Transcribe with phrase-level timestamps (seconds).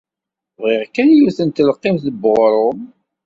[0.61, 2.79] Bbiɣ kan yiwet n telqimt n weɣrum.